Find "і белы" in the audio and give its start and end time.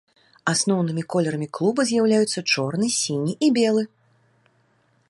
3.47-3.83